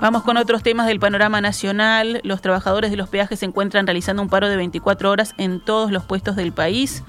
Vamos 0.02 0.24
con 0.24 0.36
otros 0.38 0.64
temas 0.64 0.88
del 0.88 1.00
panorama 1.00 1.42
nacional. 1.42 2.22
Los 2.24 2.42
trabajadores 2.42 2.90
de 2.90 2.98
los 2.98 3.08
peajes 3.08 3.38
se 3.38 3.46
encuentran 3.46 3.86
realizando 3.86 4.24
un 4.24 4.30
paro 4.30 4.50
de 4.50 4.56
24 4.56 5.12
horas 5.12 5.36
en 5.38 5.60
todos 5.60 5.92
los 5.92 6.04
puestos 6.06 6.36
del 6.36 6.52
país. 6.52 7.04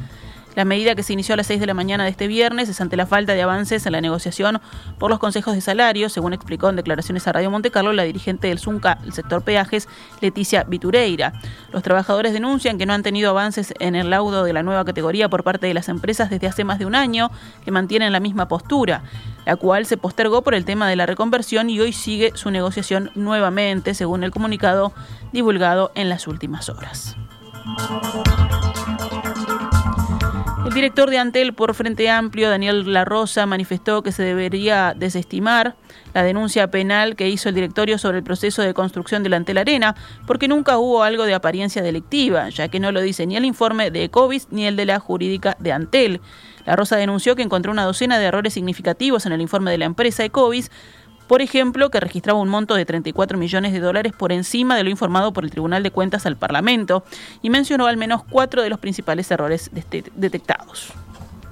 La 0.54 0.66
medida 0.66 0.94
que 0.94 1.02
se 1.02 1.14
inició 1.14 1.32
a 1.32 1.37
las 1.37 1.47
6 1.47 1.61
de 1.61 1.66
la 1.66 1.73
mañana 1.73 2.04
de 2.04 2.11
este 2.11 2.26
viernes 2.26 2.68
es 2.68 2.80
ante 2.80 2.97
la 2.97 3.06
falta 3.06 3.32
de 3.32 3.42
avances 3.42 3.87
en 3.87 3.92
la 3.92 4.02
negociación 4.02 4.61
por 4.99 5.11
los 5.11 5.18
consejos 5.18 5.54
de 5.54 5.62
salario, 5.62 6.11
según 6.11 6.35
explicó 6.35 6.68
en 6.68 6.76
declaraciones 6.76 7.26
a 7.26 7.32
Radio 7.32 7.50
Montecarlo 7.50 7.92
la 7.94 8.02
dirigente 8.02 8.49
del 8.49 8.59
ZUNCA, 8.59 8.99
el 9.04 9.14
sector 9.14 9.42
peajes, 9.42 9.88
Leticia 10.21 10.64
Vitureira. 10.64 11.32
Los 11.73 11.82
trabajadores 11.82 12.35
denuncian 12.35 12.76
que 12.76 12.85
no 12.85 12.92
han 12.92 13.02
tenido 13.02 13.30
avances 13.30 13.73
en 13.78 13.94
el 13.94 14.11
laudo 14.11 14.44
de 14.44 14.52
la 14.52 14.62
nueva 14.62 14.85
categoría 14.85 15.30
por 15.30 15.42
parte 15.42 15.66
de 15.66 15.75
las 15.75 15.88
empresas 15.88 16.28
desde 16.28 16.47
hace 16.47 16.64
más 16.64 16.78
de 16.78 16.85
un 16.85 16.94
año, 16.94 17.30
que 17.64 17.71
mantienen 17.71 18.12
la 18.12 18.21
misma 18.21 18.49
postura, 18.49 19.04
la 19.47 19.56
cual 19.56 19.87
se 19.87 19.97
postergó 19.97 20.42
por 20.42 20.54
el 20.54 20.66
tema 20.66 20.87
de 20.87 20.97
la 20.97 21.06
reconversión 21.06 21.71
y 21.71 21.80
hoy 21.80 21.94
sigue 21.94 22.32
su 22.35 22.50
negociación 22.50 23.11
nuevamente, 23.14 23.94
según 23.94 24.23
el 24.23 24.30
comunicado 24.30 24.92
divulgado 25.32 25.92
en 25.94 26.11
las 26.11 26.26
últimas 26.26 26.68
horas. 26.68 27.16
El 30.72 30.76
director 30.76 31.10
de 31.10 31.18
Antel 31.18 31.52
por 31.52 31.74
Frente 31.74 32.08
Amplio, 32.08 32.48
Daniel 32.48 32.90
La 32.94 33.04
Rosa, 33.04 33.44
manifestó 33.44 34.02
que 34.02 34.10
se 34.10 34.22
debería 34.22 34.94
desestimar 34.96 35.76
la 36.14 36.22
denuncia 36.22 36.70
penal 36.70 37.14
que 37.14 37.28
hizo 37.28 37.50
el 37.50 37.54
directorio 37.54 37.98
sobre 37.98 38.16
el 38.16 38.24
proceso 38.24 38.62
de 38.62 38.72
construcción 38.72 39.22
de 39.22 39.28
la 39.28 39.36
Antel 39.36 39.58
Arena, 39.58 39.94
porque 40.26 40.48
nunca 40.48 40.78
hubo 40.78 41.02
algo 41.02 41.24
de 41.24 41.34
apariencia 41.34 41.82
delictiva, 41.82 42.48
ya 42.48 42.68
que 42.68 42.80
no 42.80 42.90
lo 42.90 43.02
dice 43.02 43.26
ni 43.26 43.36
el 43.36 43.44
informe 43.44 43.90
de 43.90 44.04
Ecovis 44.04 44.48
ni 44.50 44.64
el 44.64 44.76
de 44.76 44.86
la 44.86 44.98
jurídica 44.98 45.58
de 45.60 45.72
Antel. 45.72 46.22
La 46.64 46.74
Rosa 46.74 46.96
denunció 46.96 47.36
que 47.36 47.42
encontró 47.42 47.70
una 47.70 47.84
docena 47.84 48.18
de 48.18 48.24
errores 48.24 48.54
significativos 48.54 49.26
en 49.26 49.32
el 49.32 49.42
informe 49.42 49.70
de 49.70 49.76
la 49.76 49.84
empresa 49.84 50.24
Ecovis, 50.24 50.70
por 51.26 51.42
ejemplo, 51.42 51.90
que 51.90 52.00
registraba 52.00 52.38
un 52.38 52.48
monto 52.48 52.74
de 52.74 52.84
34 52.84 53.38
millones 53.38 53.72
de 53.72 53.80
dólares 53.80 54.12
por 54.16 54.32
encima 54.32 54.76
de 54.76 54.84
lo 54.84 54.90
informado 54.90 55.32
por 55.32 55.44
el 55.44 55.50
Tribunal 55.50 55.82
de 55.82 55.90
Cuentas 55.90 56.26
al 56.26 56.36
Parlamento 56.36 57.04
y 57.42 57.50
mencionó 57.50 57.86
al 57.86 57.96
menos 57.96 58.22
cuatro 58.28 58.62
de 58.62 58.68
los 58.68 58.78
principales 58.78 59.30
errores 59.30 59.70
detectados. 60.16 60.92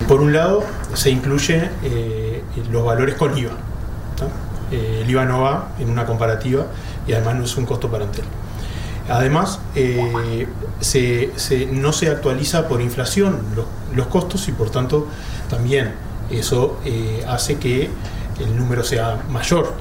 Por 0.08 0.20
un 0.20 0.32
lado, 0.32 0.64
se 0.94 1.10
incluyen 1.10 1.70
eh, 1.84 2.42
los 2.72 2.84
valores 2.84 3.14
con 3.14 3.36
IVA. 3.36 3.52
Eh, 4.72 5.02
el 5.04 5.10
IVA 5.10 5.24
no 5.24 5.42
va 5.42 5.68
en 5.78 5.88
una 5.88 6.04
comparativa 6.04 6.66
y 7.06 7.12
además 7.12 7.36
no 7.36 7.44
es 7.44 7.56
un 7.56 7.64
costo 7.64 7.88
para. 7.88 8.06
Además, 9.08 9.60
eh, 9.76 10.46
no 11.72 11.92
se 11.92 12.08
actualiza 12.08 12.66
por 12.66 12.80
inflación 12.80 13.40
los, 13.94 14.06
costos 14.08 14.48
y 14.48 14.52
por 14.52 14.70
tanto 14.70 15.06
también 15.48 15.92
eso 16.30 16.78
hace 17.28 17.58
que 17.58 17.88
el 18.40 18.56
número 18.56 18.84
sea 18.84 19.22
mayor. 19.30 19.72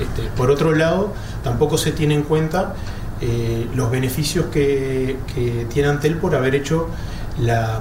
Este, 0.00 0.22
por 0.36 0.50
otro 0.50 0.74
lado, 0.74 1.12
tampoco 1.42 1.76
se 1.76 1.92
tiene 1.92 2.14
en 2.14 2.22
cuenta 2.22 2.74
eh, 3.20 3.68
los 3.74 3.90
beneficios 3.90 4.46
que, 4.46 5.16
tiene 5.68 5.88
Antel 5.88 6.16
por 6.16 6.34
haber 6.34 6.54
hecho 6.54 6.88
la, 7.40 7.80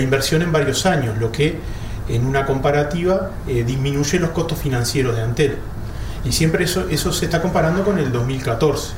inversión 0.00 0.42
en 0.42 0.52
varios 0.52 0.86
años, 0.86 1.18
lo 1.18 1.32
que 1.32 1.58
en 2.08 2.26
una 2.26 2.46
comparativa 2.46 3.30
eh, 3.48 3.64
disminuye 3.64 4.18
los 4.18 4.30
costos 4.30 4.58
financieros 4.58 5.16
de 5.16 5.22
Antel. 5.22 5.56
Y 6.24 6.32
siempre 6.32 6.64
eso, 6.64 6.86
eso 6.88 7.12
se 7.12 7.24
está 7.24 7.40
comparando 7.40 7.84
con 7.84 7.98
el 7.98 8.12
2014. 8.12 8.92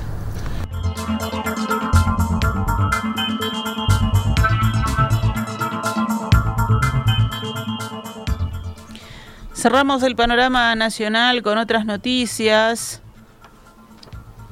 Cerramos 9.62 10.02
el 10.02 10.16
panorama 10.16 10.75
nacional 10.75 11.40
con 11.45 11.57
otras 11.57 11.87
noticias. 11.87 13.00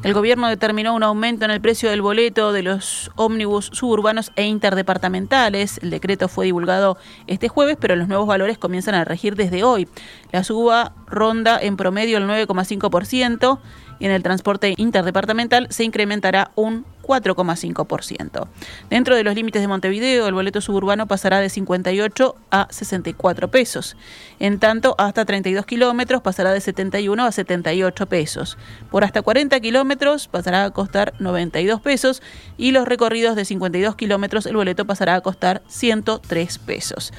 El 0.05 0.15
gobierno 0.15 0.49
determinó 0.49 0.95
un 0.95 1.03
aumento 1.03 1.45
en 1.45 1.51
el 1.51 1.61
precio 1.61 1.91
del 1.91 2.01
boleto 2.01 2.53
de 2.53 2.63
los 2.63 3.11
ómnibus 3.17 3.71
suburbanos 3.73 4.31
e 4.37 4.45
interdepartamentales. 4.45 5.79
El 5.83 5.91
decreto 5.91 6.29
fue 6.29 6.45
divulgado 6.45 6.97
este 7.27 7.49
jueves, 7.49 7.77
pero 7.81 7.97
los 7.97 8.07
nuevos 8.07 8.29
valores 8.29 8.57
comienzan 8.57 8.95
a 8.95 9.05
regir 9.05 9.35
desde 9.35 9.65
hoy. 9.65 9.89
La 10.31 10.45
suba 10.45 10.93
ronda 11.09 11.59
en 11.61 11.77
promedio 11.77 12.19
el 12.19 12.29
9,5% 12.29 13.59
y 14.01 14.07
en 14.07 14.11
el 14.11 14.25
transporte 14.25 14.75
interdepartamental 14.77 15.69
se 15.71 15.85
incrementará 15.85 16.51
un 16.57 16.85
4,5%. 17.03 18.49
Dentro 18.89 19.17
de 19.17 19.25
los 19.25 19.35
límites 19.35 19.63
de 19.63 19.69
Montevideo, 19.69 20.27
el 20.27 20.35
boleto 20.35 20.61
suburbano 20.61 21.07
pasará 21.07 21.41
de 21.41 21.49
58 21.49 22.37
a 22.51 22.69
64 22.71 23.51
pesos. 23.51 23.97
En 24.39 24.59
tanto, 24.59 24.95
hasta 24.99 25.25
32 25.25 25.67
kilómetros 25.67 26.23
pasará 26.23 26.53
de 26.53 26.61
71 26.61 27.25
a 27.25 27.33
78 27.33 28.07
pesos. 28.07 28.59
Por 28.91 29.05
hasta 29.05 29.23
40 29.23 29.59
kilómetros 29.61 30.29
pasará 30.29 30.65
a 30.65 30.71
costar 30.71 31.15
92 31.19 31.81
pesos 31.81 32.23
y 32.57 32.73
los 32.73 32.87
recorridos 32.87 33.37
de 33.37 33.45
52 33.45 33.97
kilómetros 33.97 34.47
el 34.47 34.57
boleto 34.57 34.87
pasará 34.87 35.17
a 35.17 35.21
costar 35.21 35.63
103 35.67 36.59
pesos. 36.59 37.13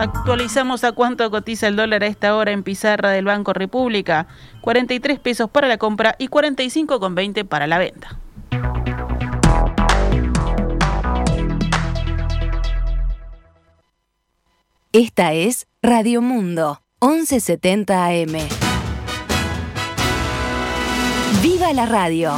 Actualizamos 0.00 0.82
a 0.84 0.92
cuánto 0.92 1.30
cotiza 1.30 1.68
el 1.68 1.76
dólar 1.76 2.04
a 2.04 2.06
esta 2.06 2.34
hora 2.34 2.52
en 2.52 2.62
pizarra 2.62 3.10
del 3.10 3.26
Banco 3.26 3.52
República. 3.52 4.28
43 4.62 5.18
pesos 5.18 5.50
para 5.50 5.68
la 5.68 5.76
compra 5.76 6.16
y 6.18 6.28
45,20 6.28 7.46
para 7.46 7.66
la 7.66 7.76
venta. 7.76 8.18
Esta 14.92 15.34
es 15.34 15.66
Radio 15.82 16.22
Mundo, 16.22 16.80
1170 17.02 18.06
AM. 18.06 18.38
¡Viva 21.42 21.74
la 21.74 21.84
radio! 21.84 22.32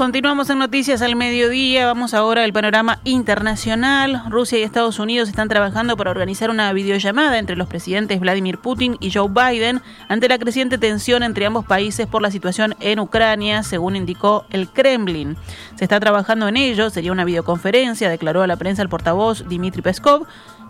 Continuamos 0.00 0.48
en 0.48 0.58
Noticias 0.58 1.02
al 1.02 1.14
Mediodía. 1.14 1.84
Vamos 1.84 2.14
ahora 2.14 2.42
al 2.42 2.54
panorama 2.54 3.00
internacional. 3.04 4.22
Rusia 4.30 4.58
y 4.58 4.62
Estados 4.62 4.98
Unidos 4.98 5.28
están 5.28 5.50
trabajando 5.50 5.94
para 5.94 6.10
organizar 6.10 6.48
una 6.48 6.72
videollamada 6.72 7.38
entre 7.38 7.54
los 7.54 7.68
presidentes 7.68 8.18
Vladimir 8.18 8.56
Putin 8.56 8.96
y 8.98 9.10
Joe 9.10 9.28
Biden 9.28 9.82
ante 10.08 10.30
la 10.30 10.38
creciente 10.38 10.78
tensión 10.78 11.22
entre 11.22 11.44
ambos 11.44 11.66
países 11.66 12.06
por 12.06 12.22
la 12.22 12.30
situación 12.30 12.76
en 12.80 12.98
Ucrania, 12.98 13.62
según 13.62 13.94
indicó 13.94 14.46
el 14.48 14.70
Kremlin. 14.70 15.36
Se 15.76 15.84
está 15.84 16.00
trabajando 16.00 16.48
en 16.48 16.56
ello, 16.56 16.88
sería 16.88 17.12
una 17.12 17.26
videoconferencia, 17.26 18.08
declaró 18.08 18.40
a 18.40 18.46
la 18.46 18.56
prensa 18.56 18.80
el 18.80 18.88
portavoz 18.88 19.44
Dmitry 19.50 19.82
Peskov 19.82 20.26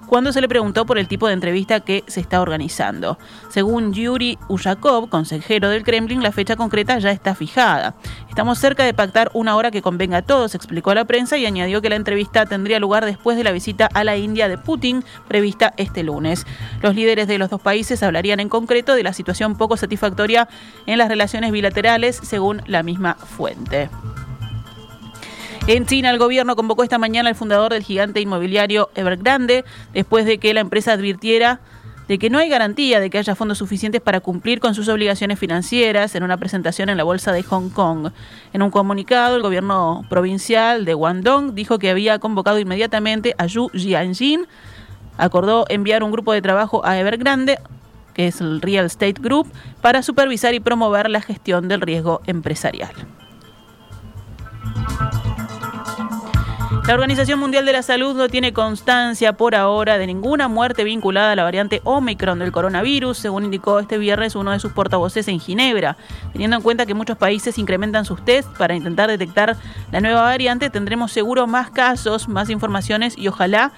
cuando 0.06 0.32
se 0.32 0.40
le 0.40 0.48
preguntó 0.48 0.86
por 0.86 0.98
el 0.98 1.08
tipo 1.08 1.26
de 1.26 1.34
entrevista 1.34 1.80
que 1.80 2.04
se 2.06 2.20
está 2.20 2.40
organizando. 2.40 3.18
Según 3.48 3.92
Yuri 3.92 4.38
Ushakov, 4.48 5.08
consejero 5.08 5.68
del 5.68 5.84
Kremlin, 5.84 6.22
la 6.22 6.32
fecha 6.32 6.56
concreta 6.56 6.98
ya 6.98 7.10
está 7.10 7.34
fijada. 7.34 7.94
Estamos 8.28 8.58
cerca 8.58 8.84
de 8.84 8.94
pactar 8.94 9.30
una 9.34 9.56
hora 9.56 9.70
que 9.70 9.82
convenga 9.82 10.18
a 10.18 10.22
todos, 10.22 10.54
explicó 10.54 10.90
a 10.90 10.94
la 10.94 11.04
prensa 11.04 11.36
y 11.36 11.46
añadió 11.46 11.80
que 11.80 11.90
la 11.90 11.96
entrevista 11.96 12.46
tendría 12.46 12.80
lugar 12.80 13.04
después 13.04 13.36
de 13.36 13.44
la 13.44 13.52
visita 13.52 13.88
a 13.92 14.04
la 14.04 14.16
India 14.16 14.48
de 14.48 14.58
Putin 14.58 15.04
prevista 15.28 15.74
este 15.76 16.02
lunes. 16.02 16.46
Los 16.82 16.94
líderes 16.94 17.28
de 17.28 17.38
los 17.38 17.50
dos 17.50 17.60
países 17.60 18.02
hablarían 18.02 18.40
en 18.40 18.48
concreto 18.48 18.94
de 18.94 19.02
la 19.02 19.12
situación 19.12 19.56
poco 19.56 19.76
satisfactoria 19.76 20.48
en 20.86 20.98
las 20.98 21.08
relaciones 21.08 21.52
bilaterales, 21.52 22.20
según 22.22 22.62
la 22.66 22.82
misma 22.82 23.14
fuente. 23.14 23.88
En 25.72 25.86
China, 25.86 26.10
el 26.10 26.18
gobierno 26.18 26.56
convocó 26.56 26.82
esta 26.82 26.98
mañana 26.98 27.28
al 27.28 27.36
fundador 27.36 27.72
del 27.72 27.84
gigante 27.84 28.20
inmobiliario 28.20 28.90
Evergrande 28.96 29.64
después 29.94 30.24
de 30.24 30.38
que 30.38 30.52
la 30.52 30.58
empresa 30.58 30.94
advirtiera 30.94 31.60
de 32.08 32.18
que 32.18 32.28
no 32.28 32.38
hay 32.38 32.48
garantía 32.48 32.98
de 32.98 33.08
que 33.08 33.18
haya 33.18 33.36
fondos 33.36 33.58
suficientes 33.58 34.00
para 34.00 34.18
cumplir 34.18 34.58
con 34.58 34.74
sus 34.74 34.88
obligaciones 34.88 35.38
financieras 35.38 36.16
en 36.16 36.24
una 36.24 36.38
presentación 36.38 36.88
en 36.88 36.96
la 36.96 37.04
bolsa 37.04 37.30
de 37.30 37.44
Hong 37.44 37.68
Kong. 37.68 38.10
En 38.52 38.62
un 38.62 38.72
comunicado, 38.72 39.36
el 39.36 39.42
gobierno 39.42 40.04
provincial 40.10 40.84
de 40.84 40.94
Guangdong 40.94 41.54
dijo 41.54 41.78
que 41.78 41.90
había 41.90 42.18
convocado 42.18 42.58
inmediatamente 42.58 43.36
a 43.38 43.46
Yu 43.46 43.70
Jianjin, 43.72 44.48
acordó 45.18 45.66
enviar 45.68 46.02
un 46.02 46.10
grupo 46.10 46.32
de 46.32 46.42
trabajo 46.42 46.84
a 46.84 46.98
Evergrande 46.98 47.60
que 48.14 48.26
es 48.26 48.40
el 48.40 48.60
Real 48.60 48.86
Estate 48.86 49.20
Group, 49.20 49.46
para 49.80 50.02
supervisar 50.02 50.52
y 50.52 50.58
promover 50.58 51.08
la 51.08 51.20
gestión 51.20 51.68
del 51.68 51.80
riesgo 51.80 52.22
empresarial. 52.26 52.90
La 56.86 56.94
Organización 56.94 57.38
Mundial 57.38 57.66
de 57.66 57.72
la 57.72 57.82
Salud 57.82 58.16
no 58.16 58.28
tiene 58.28 58.52
constancia 58.52 59.34
por 59.34 59.54
ahora 59.54 59.96
de 59.96 60.06
ninguna 60.06 60.48
muerte 60.48 60.82
vinculada 60.82 61.32
a 61.32 61.36
la 61.36 61.44
variante 61.44 61.80
Omicron 61.84 62.40
del 62.40 62.50
coronavirus, 62.50 63.16
según 63.16 63.44
indicó 63.44 63.78
este 63.78 63.98
viernes 63.98 64.34
uno 64.34 64.50
de 64.50 64.58
sus 64.58 64.72
portavoces 64.72 65.28
en 65.28 65.38
Ginebra. 65.38 65.96
Teniendo 66.32 66.56
en 66.56 66.62
cuenta 66.62 66.86
que 66.86 66.94
muchos 66.94 67.16
países 67.16 67.58
incrementan 67.58 68.04
sus 68.04 68.24
test 68.24 68.48
para 68.56 68.74
intentar 68.74 69.08
detectar 69.08 69.56
la 69.92 70.00
nueva 70.00 70.22
variante, 70.22 70.68
tendremos 70.70 71.12
seguro 71.12 71.46
más 71.46 71.70
casos, 71.70 72.28
más 72.28 72.50
informaciones 72.50 73.16
y 73.16 73.28
ojalá 73.28 73.72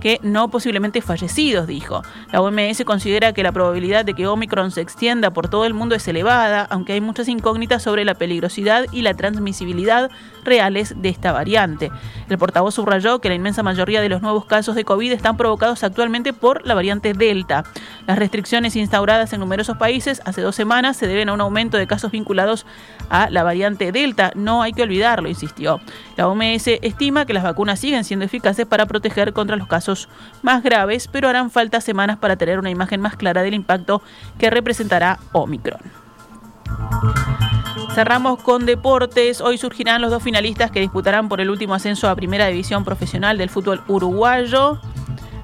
que 0.00 0.20
no 0.22 0.48
posiblemente 0.48 1.00
fallecidos, 1.00 1.66
dijo. 1.66 2.02
La 2.32 2.40
OMS 2.40 2.84
considera 2.84 3.32
que 3.32 3.42
la 3.42 3.52
probabilidad 3.52 4.04
de 4.04 4.14
que 4.14 4.26
Omicron 4.26 4.70
se 4.70 4.80
extienda 4.80 5.30
por 5.30 5.48
todo 5.48 5.64
el 5.64 5.74
mundo 5.74 5.94
es 5.94 6.06
elevada, 6.08 6.66
aunque 6.70 6.92
hay 6.92 7.00
muchas 7.00 7.28
incógnitas 7.28 7.82
sobre 7.82 8.04
la 8.04 8.14
peligrosidad 8.14 8.86
y 8.92 9.02
la 9.02 9.14
transmisibilidad 9.14 10.10
reales 10.48 10.94
de 10.96 11.08
esta 11.08 11.32
variante. 11.32 11.90
El 12.28 12.38
portavoz 12.38 12.74
subrayó 12.74 13.20
que 13.20 13.28
la 13.28 13.34
inmensa 13.34 13.62
mayoría 13.62 14.00
de 14.00 14.08
los 14.08 14.22
nuevos 14.22 14.44
casos 14.46 14.74
de 14.74 14.84
COVID 14.84 15.12
están 15.12 15.36
provocados 15.36 15.84
actualmente 15.84 16.32
por 16.32 16.66
la 16.66 16.74
variante 16.74 17.12
Delta. 17.12 17.64
Las 18.06 18.18
restricciones 18.18 18.74
instauradas 18.76 19.32
en 19.32 19.40
numerosos 19.40 19.76
países 19.76 20.22
hace 20.24 20.40
dos 20.40 20.56
semanas 20.56 20.96
se 20.96 21.06
deben 21.06 21.28
a 21.28 21.34
un 21.34 21.40
aumento 21.40 21.76
de 21.76 21.86
casos 21.86 22.10
vinculados 22.10 22.66
a 23.10 23.30
la 23.30 23.42
variante 23.42 23.92
Delta. 23.92 24.32
No 24.34 24.62
hay 24.62 24.72
que 24.72 24.82
olvidarlo, 24.82 25.28
insistió. 25.28 25.80
La 26.16 26.26
OMS 26.26 26.66
estima 26.82 27.26
que 27.26 27.34
las 27.34 27.44
vacunas 27.44 27.78
siguen 27.78 28.04
siendo 28.04 28.24
eficaces 28.24 28.66
para 28.66 28.86
proteger 28.86 29.32
contra 29.32 29.56
los 29.56 29.68
casos 29.68 30.08
más 30.42 30.62
graves, 30.62 31.08
pero 31.08 31.28
harán 31.28 31.50
falta 31.50 31.80
semanas 31.80 32.18
para 32.18 32.36
tener 32.36 32.58
una 32.58 32.70
imagen 32.70 33.00
más 33.00 33.16
clara 33.16 33.42
del 33.42 33.54
impacto 33.54 34.02
que 34.38 34.50
representará 34.50 35.18
Omicron. 35.32 35.80
Cerramos 37.94 38.42
con 38.42 38.66
deportes. 38.66 39.40
Hoy 39.40 39.58
surgirán 39.58 40.02
los 40.02 40.10
dos 40.10 40.22
finalistas 40.22 40.70
que 40.70 40.80
disputarán 40.80 41.28
por 41.28 41.40
el 41.40 41.50
último 41.50 41.74
ascenso 41.74 42.08
a 42.08 42.14
Primera 42.14 42.46
División 42.46 42.84
Profesional 42.84 43.38
del 43.38 43.50
fútbol 43.50 43.82
uruguayo. 43.88 44.78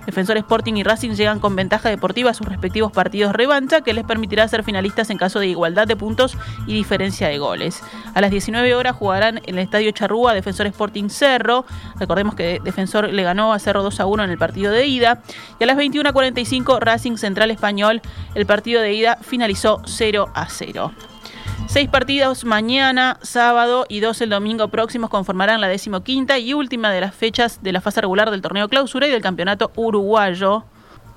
Defensor 0.06 0.36
Sporting 0.36 0.74
y 0.74 0.82
Racing 0.82 1.12
llegan 1.12 1.40
con 1.40 1.56
ventaja 1.56 1.88
deportiva 1.88 2.30
a 2.30 2.34
sus 2.34 2.46
respectivos 2.46 2.92
partidos 2.92 3.32
revancha 3.32 3.80
que 3.80 3.94
les 3.94 4.04
permitirá 4.04 4.46
ser 4.48 4.62
finalistas 4.62 5.08
en 5.10 5.16
caso 5.16 5.40
de 5.40 5.46
igualdad 5.46 5.86
de 5.86 5.96
puntos 5.96 6.36
y 6.66 6.74
diferencia 6.74 7.28
de 7.28 7.38
goles. 7.38 7.82
A 8.14 8.20
las 8.20 8.30
19 8.30 8.74
horas 8.74 8.94
jugarán 8.94 9.38
en 9.38 9.54
el 9.56 9.60
Estadio 9.60 9.90
Charrúa 9.92 10.34
Defensor 10.34 10.66
Sporting 10.66 11.08
Cerro. 11.08 11.64
Recordemos 11.98 12.34
que 12.34 12.60
Defensor 12.62 13.12
le 13.12 13.22
ganó 13.22 13.52
a 13.52 13.58
Cerro 13.58 13.82
2 13.82 14.00
a 14.00 14.06
1 14.06 14.24
en 14.24 14.30
el 14.30 14.38
partido 14.38 14.70
de 14.70 14.86
ida. 14.86 15.22
Y 15.58 15.64
a 15.64 15.66
las 15.66 15.78
21.45 15.78 16.78
Racing 16.80 17.16
Central 17.16 17.50
Español. 17.50 18.02
El 18.34 18.46
partido 18.46 18.82
de 18.82 18.92
ida 18.92 19.18
finalizó 19.22 19.80
0 19.86 20.30
a 20.34 20.48
0. 20.48 20.92
Seis 21.66 21.88
partidos 21.88 22.44
mañana, 22.44 23.18
sábado 23.22 23.84
y 23.88 24.00
dos 24.00 24.20
el 24.20 24.30
domingo 24.30 24.68
próximos 24.68 25.10
conformarán 25.10 25.60
la 25.60 25.66
decimoquinta 25.68 26.38
y 26.38 26.54
última 26.54 26.92
de 26.92 27.00
las 27.00 27.14
fechas 27.14 27.62
de 27.62 27.72
la 27.72 27.80
fase 27.80 28.00
regular 28.00 28.30
del 28.30 28.42
torneo 28.42 28.68
clausura 28.68 29.08
y 29.08 29.10
del 29.10 29.22
campeonato 29.22 29.72
uruguayo. 29.74 30.64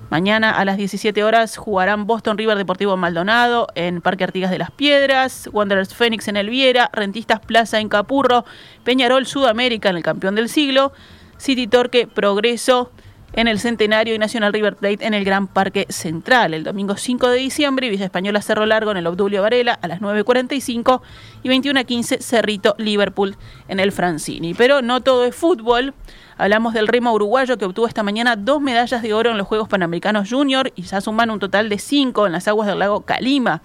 Mañana 0.09 0.51
a 0.51 0.65
las 0.65 0.77
17 0.77 1.23
horas 1.23 1.57
jugarán 1.57 2.07
Boston 2.07 2.37
River 2.37 2.57
Deportivo 2.57 2.97
Maldonado 2.97 3.67
en 3.75 4.01
Parque 4.01 4.23
Artigas 4.23 4.49
de 4.49 4.57
las 4.57 4.71
Piedras, 4.71 5.49
Wanderers 5.51 5.93
Fénix 5.93 6.27
en 6.27 6.37
Elviera, 6.37 6.89
Rentistas 6.93 7.39
Plaza 7.41 7.79
en 7.79 7.89
Capurro, 7.89 8.45
Peñarol 8.83 9.27
Sudamérica 9.27 9.89
en 9.89 9.97
el 9.97 10.03
campeón 10.03 10.35
del 10.35 10.49
siglo, 10.49 10.91
City 11.37 11.67
Torque 11.67 12.07
Progreso 12.07 12.91
en 13.33 13.47
el 13.47 13.59
Centenario 13.59 14.15
y 14.15 14.19
Nacional 14.19 14.53
River 14.53 14.75
Plate 14.75 15.05
en 15.05 15.13
el 15.13 15.23
Gran 15.23 15.47
Parque 15.47 15.85
Central. 15.89 16.53
El 16.53 16.63
domingo 16.63 16.97
5 16.97 17.29
de 17.29 17.37
diciembre, 17.37 17.89
Villa 17.89 18.05
Española 18.05 18.41
Cerro 18.41 18.65
Largo 18.65 18.91
en 18.91 18.97
el 18.97 19.07
Obdulio 19.07 19.41
Varela 19.41 19.77
a 19.81 19.87
las 19.87 20.01
9.45 20.01 21.01
y 21.43 21.49
21 21.49 21.79
a 21.79 21.83
15 21.83 22.19
Cerrito 22.21 22.75
Liverpool 22.77 23.35
en 23.67 23.79
el 23.79 23.91
Francini. 23.91 24.53
Pero 24.53 24.81
no 24.81 25.01
todo 25.01 25.25
es 25.25 25.35
fútbol. 25.35 25.93
Hablamos 26.37 26.73
del 26.73 26.87
remo 26.87 27.13
uruguayo 27.13 27.57
que 27.57 27.65
obtuvo 27.65 27.87
esta 27.87 28.03
mañana 28.03 28.35
dos 28.35 28.61
medallas 28.61 29.01
de 29.01 29.13
oro 29.13 29.31
en 29.31 29.37
los 29.37 29.47
Juegos 29.47 29.67
Panamericanos 29.67 30.29
Junior 30.29 30.71
y 30.75 30.83
ya 30.83 31.01
suman 31.01 31.31
un 31.31 31.39
total 31.39 31.69
de 31.69 31.79
cinco 31.79 32.25
en 32.27 32.31
las 32.31 32.47
aguas 32.47 32.67
del 32.67 32.79
lago 32.79 33.01
Calima 33.01 33.61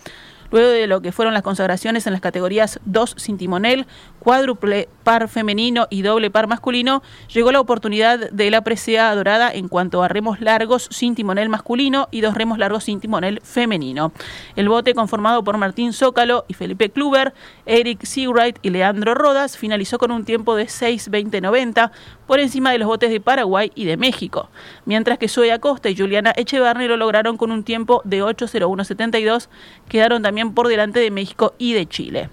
luego 0.52 0.68
de 0.68 0.86
lo 0.86 1.00
que 1.00 1.10
fueron 1.10 1.34
las 1.34 1.42
consagraciones 1.42 2.06
en 2.06 2.12
las 2.12 2.20
categorías 2.20 2.78
2 2.84 3.14
sin 3.16 3.38
timonel, 3.38 3.86
cuádruple 4.22 4.88
par 5.02 5.28
femenino 5.28 5.88
y 5.90 6.02
doble 6.02 6.30
par 6.30 6.46
masculino, 6.46 7.02
llegó 7.34 7.50
la 7.50 7.58
oportunidad 7.58 8.30
de 8.30 8.50
la 8.52 8.62
presea 8.62 9.12
dorada 9.16 9.50
en 9.52 9.66
cuanto 9.66 10.00
a 10.04 10.08
remos 10.08 10.40
largos 10.40 10.86
sin 10.92 11.16
timonel 11.16 11.48
masculino 11.48 12.06
y 12.12 12.20
dos 12.20 12.34
remos 12.34 12.56
largos 12.56 12.84
sin 12.84 13.00
timonel 13.00 13.40
femenino. 13.42 14.12
El 14.54 14.68
bote 14.68 14.94
conformado 14.94 15.42
por 15.42 15.58
Martín 15.58 15.92
Zócalo 15.92 16.44
y 16.46 16.54
Felipe 16.54 16.90
Kluber, 16.90 17.34
Eric 17.66 18.04
Seawright 18.04 18.58
y 18.62 18.70
Leandro 18.70 19.14
Rodas 19.14 19.58
finalizó 19.58 19.98
con 19.98 20.12
un 20.12 20.24
tiempo 20.24 20.54
de 20.54 20.66
6.20.90 20.66 21.90
por 22.28 22.38
encima 22.38 22.70
de 22.70 22.78
los 22.78 22.86
botes 22.86 23.10
de 23.10 23.20
Paraguay 23.20 23.72
y 23.74 23.86
de 23.86 23.96
México, 23.96 24.50
mientras 24.84 25.18
que 25.18 25.26
Zoe 25.26 25.50
Acosta 25.50 25.90
y 25.90 25.96
Juliana 25.96 26.32
Echevarri 26.36 26.86
lo 26.86 26.96
lograron 26.96 27.36
con 27.36 27.50
un 27.50 27.64
tiempo 27.64 28.02
de 28.04 28.22
8.01.72, 28.22 29.48
quedaron 29.88 30.22
también 30.22 30.54
por 30.54 30.68
delante 30.68 31.00
de 31.00 31.10
México 31.10 31.54
y 31.58 31.72
de 31.72 31.88
Chile. 31.88 32.30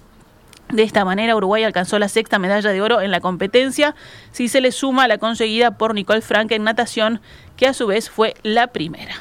De 0.71 0.83
esta 0.83 1.03
manera, 1.03 1.35
Uruguay 1.35 1.63
alcanzó 1.63 1.97
la 1.97 2.09
sexta 2.09 2.37
medalla 2.37 2.69
de 2.69 2.81
oro 2.81 3.01
en 3.01 3.09
la 3.09 3.21
competencia, 3.21 3.95
si 4.31 4.47
se 4.47 4.61
le 4.61 4.71
suma 4.71 5.07
la 5.07 5.17
conseguida 5.17 5.71
por 5.71 5.95
Nicole 5.95 6.21
Frank 6.21 6.51
en 6.51 6.63
natación, 6.63 7.21
que 7.57 7.67
a 7.67 7.73
su 7.73 7.87
vez 7.87 8.09
fue 8.09 8.35
la 8.43 8.67
primera. 8.67 9.15